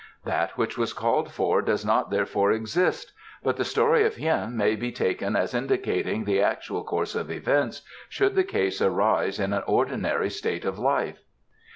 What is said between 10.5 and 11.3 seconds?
of life."